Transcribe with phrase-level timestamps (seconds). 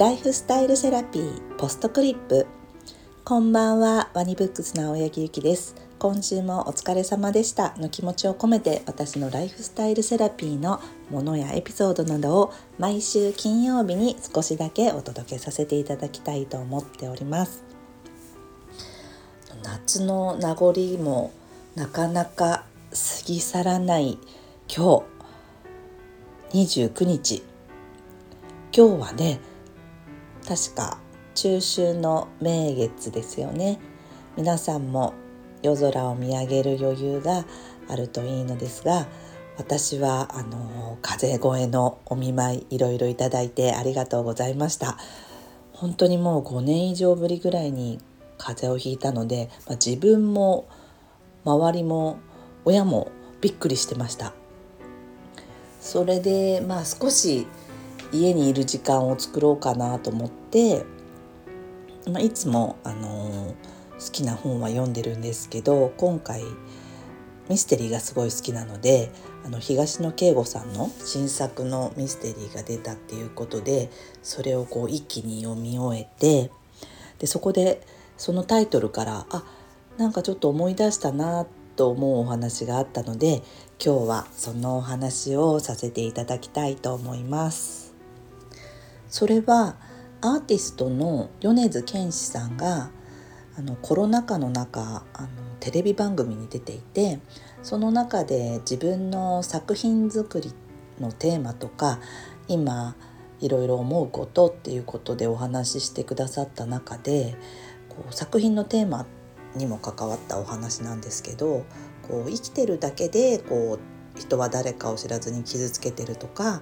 [0.00, 2.46] ライフスタイルセラピーポストクリップ。
[3.22, 5.74] こんばんはワニブックスの青柳ゆきです。
[5.98, 17.62] 今週もお疲れ様でしたの気持ちを込めて私のライフスタイルセラピーのものやエピソードなどを毎週金曜日に少しだけお届けさせていただきたいと思っております。
[19.62, 21.30] 夏の名残も
[21.74, 24.16] なかなか過ぎ去らない
[24.74, 25.04] 今
[26.50, 27.42] 日29日。
[28.74, 29.40] 今日はね
[30.46, 30.98] 確か
[31.34, 33.78] 中秋の名月ですよね。
[34.36, 35.14] 皆さんも
[35.62, 37.44] 夜空を見上げる余裕が
[37.88, 39.06] あるといいのですが
[39.58, 44.96] 私はあの風越えのお見舞いいろいろいただいてありがとうございました。
[45.72, 47.98] 本当にもう5年以上ぶりぐらいに
[48.38, 50.68] 風邪をひいたので、まあ、自分も
[51.44, 52.18] 周りも
[52.64, 54.34] 親もびっくりしてました。
[55.80, 57.46] それでまあ少し
[58.12, 60.84] 家にいる時間を作ろうかなと思って、
[62.10, 66.42] まあ、いつも、あのー、好きな本は読んでるんですけど今回
[67.48, 69.10] ミステリーがすごい好きなので
[69.44, 73.90] あの東野圭吾さんの新作のミステリーが出たっていうことで
[74.22, 76.50] それをこう一気に読み終えて
[77.18, 77.84] でそこで
[78.16, 79.44] そのタイトルからあ
[79.98, 83.42] なんかちょっと思い出したなと思うお話があったので
[83.84, 87.94] 今日はそのお話をさせていただきたいと思います。
[89.08, 89.76] それは
[90.22, 92.90] アーティストの米津玄師さんが
[93.56, 95.28] あのコロナ禍の中あの
[95.60, 97.20] テレビ番組に出ていて
[97.62, 100.52] その中で自分の作品作り
[101.00, 102.00] のテーマとか
[102.48, 102.96] 今
[103.40, 107.36] いろいろ思うことっていうことでお話ししてくださった中で
[107.88, 109.06] こう作品のテーマ
[109.56, 111.64] にも関わったお話なんですけど
[112.06, 116.60] こう生きてるだけでこう人は誰かを知らずに傷つけてるとか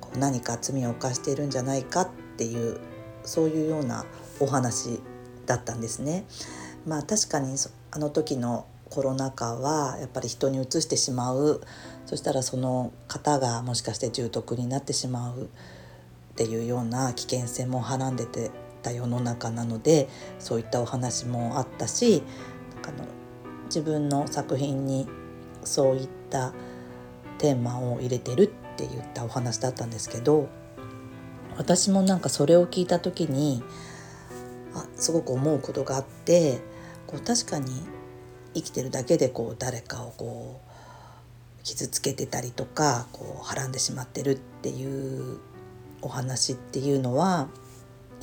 [0.00, 2.78] こう何か罪を犯しているんじゃないかってていう
[3.24, 4.06] そういうような
[4.40, 5.00] お話
[5.46, 6.24] だったんですね。
[6.86, 7.56] まあ確かに
[7.90, 11.60] あの時のコロナ禍はやっぱり人にうつしてしまう
[12.06, 15.46] そしたらその方がもしかして重篤になってしまうっ
[16.36, 18.50] ていうような危険性もはらんでて
[18.82, 22.22] た世の中なのでそういったお話もあったし
[22.86, 23.06] あの
[23.66, 25.06] 自分の作品に
[25.64, 26.54] そういった
[27.38, 28.46] テーマを入れてるっ
[28.76, 30.48] て言ったお話だったんですけど
[31.58, 33.62] 私もなんかそれを聞いた時に
[34.74, 36.60] あすごく思うことがあって
[37.06, 37.66] こう確かに
[38.54, 45.38] 生きてるだけでこう誰かをこう傷つけてたりとかこうはらんでしまってるっていう
[46.00, 47.48] お話っていうのは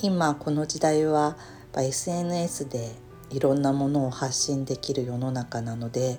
[0.00, 1.36] 今この時代は
[1.76, 2.90] SNS で
[3.30, 6.18] いろんなものを発信できる世の中なので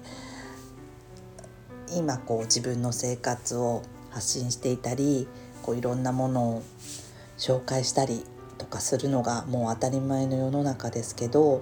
[1.96, 5.28] 今こう自分の生活を発信していたり
[5.64, 6.64] こういろんなものを
[7.38, 8.24] 紹介したり
[8.58, 11.62] とかするのがもう当たり前の世の中ですけど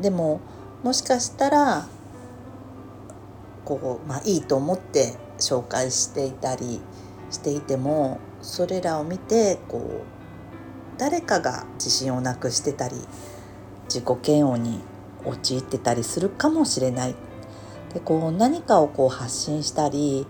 [0.00, 0.40] でも
[0.82, 1.88] もしかしたら
[3.64, 6.80] こう、まあ、いいと思って紹介していたり
[7.30, 12.96] していてもそれらを見てこう誰かが自信をなくしてたり
[13.88, 14.80] 自己嫌悪に
[15.24, 17.14] 陥ってたりするかもしれない。
[17.92, 20.26] でこう何かをこう発信したり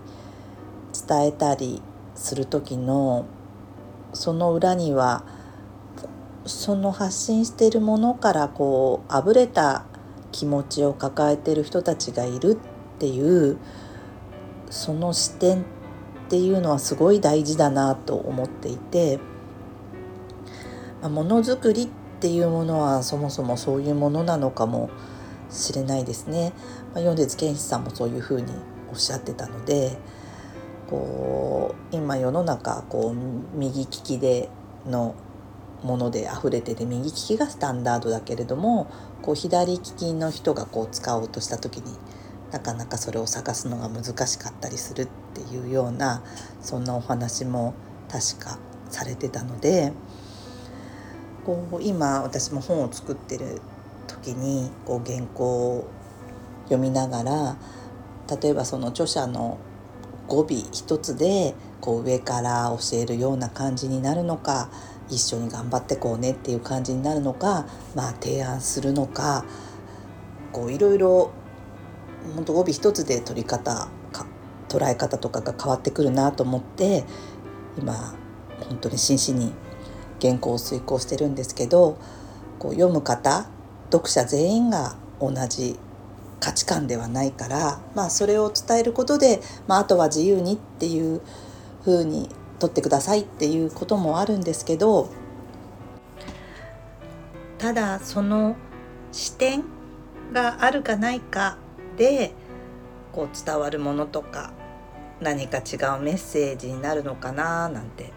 [1.07, 1.81] 伝えたり
[2.15, 3.25] する時の
[4.13, 5.23] その裏には
[6.45, 9.85] その発信しているものからこうあぶれた
[10.31, 13.57] 気持ちを抱えてる人たちがいるっていう
[14.69, 15.63] その視点っ
[16.29, 19.19] ていうのはすごい大事だなと思っていて
[21.01, 21.87] ものづくりっ
[22.19, 24.89] ていうものはそもそもそういうものなのかも
[25.49, 26.51] しれないですね。
[26.93, 28.51] まあ、米津玄師さんもそういうふうに
[28.91, 29.97] おっしゃってたので
[30.89, 31.36] こう
[31.91, 34.49] 今世の中こう右利きで
[34.85, 35.15] の
[35.83, 38.87] もので溢れてて右利きがスタンダードだけれども
[39.21, 41.97] こう左利きの人がこう使おうとした時に
[42.51, 46.23] なかなかそれを探すのが難しかったりするっていうような
[46.61, 47.73] そんなお話も
[48.09, 48.57] 確か
[48.89, 49.91] されてたので
[51.45, 53.61] こう今私も本を作ってる
[54.07, 55.87] 時にこう原稿を
[56.65, 57.57] 読みながら
[58.41, 59.57] 例えばその著者の
[60.27, 64.69] 語尾一つでこう上から教えるような感じになるのか
[65.09, 67.65] 一緒に頑張ってこうねっていう感じになるのか
[67.95, 69.45] まあ提案するのか
[70.51, 71.31] こういろいろ
[72.35, 74.25] 本当語尾一つで取り方か
[74.67, 77.05] 捉え方とかが変わってくるなと思って
[77.77, 78.15] 今
[78.67, 79.53] 本当に真摯に
[80.21, 81.97] 原稿を遂行してるんですけど
[82.59, 83.47] こう読む方
[83.91, 85.79] 読者全員が同じ
[86.39, 91.21] 価値観ではないから、まあ、それを伝えることで、まあ、あとは自由にっていう
[91.83, 92.29] ふうに
[92.59, 95.09] 取ってくださいっていうこともあるんですけど
[97.57, 98.55] ただその
[99.11, 99.63] 視点
[100.33, 101.57] があるかないか
[101.97, 102.33] で
[103.11, 104.53] こう伝わるものとか
[105.19, 108.13] 何か違うメッセージになるのかななんて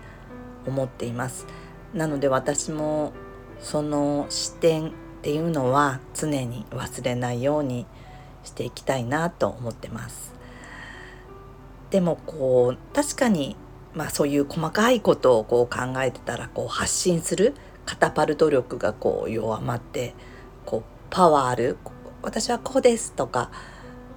[0.66, 1.46] 思っています。
[1.94, 3.12] なので私も
[3.60, 4.90] その視点っ
[5.22, 7.86] ていうのは常に忘れないように
[8.44, 10.32] していきたいなと思ってます。
[11.90, 13.56] でもこう確かに
[13.94, 17.54] まあそういう細かいことをこう考えてたらこう発信する
[17.84, 20.14] カタパルト力がこう弱まって
[20.64, 21.76] こうパワーある
[22.22, 23.50] 私はこうですとか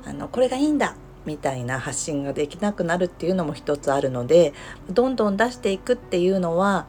[0.06, 4.54] あのこれがいいんだみたいな発信ができなくなるっていうのも一つあるので
[4.90, 6.88] どんどん出していくっていうのは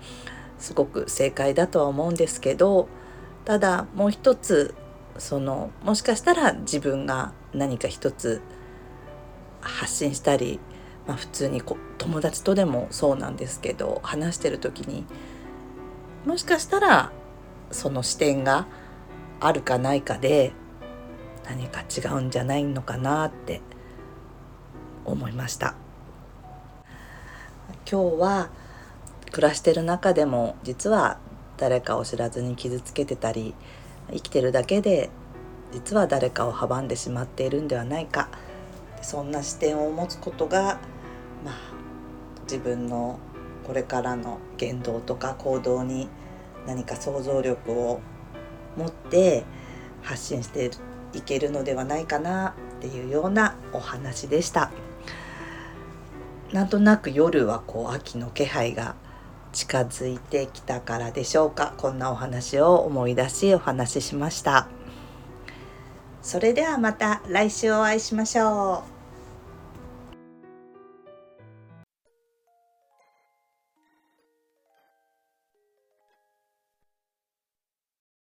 [0.58, 2.88] すごく正解だとは思うんですけど
[3.44, 4.74] ただもう一つ
[5.18, 8.42] そのもしかしたら自分が何か一つ
[9.64, 10.60] 発信したり、
[11.06, 15.04] まあ、普通にこ友達とでもそうなんですけど話してる時に
[16.24, 17.12] もしかしたら
[17.70, 18.66] その視点が
[19.40, 20.52] あるかないかで
[21.44, 23.60] 何か違うんじゃないのかなって
[25.04, 25.74] 思いました。
[27.90, 28.50] 今日は
[29.30, 31.18] 暮らしてる中でも実は
[31.58, 33.54] 誰かを知らずに傷つけてたり
[34.10, 35.10] 生きてるだけで
[35.72, 38.28] 実は誰かを阻んでしまっているんではないか。
[39.02, 40.78] そんな視点を持つことが、
[41.44, 41.54] まあ、
[42.44, 43.18] 自分の
[43.64, 46.08] これからの言動とか行動に
[46.66, 48.00] 何か想像力を
[48.76, 49.44] 持って
[50.02, 50.70] 発信して
[51.12, 54.70] いけるのではないかなっていうようなお話でした。
[56.52, 58.94] なんとなく夜はこう秋の気配が
[59.52, 61.74] 近づいてきたからでしょうか。
[61.78, 64.68] こんなお話を思い出しお話ししました。
[66.22, 68.93] それではまた来週お会いしましょう。